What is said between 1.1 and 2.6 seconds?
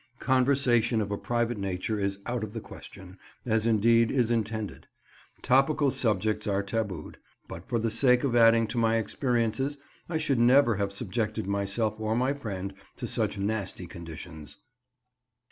a private nature is out of the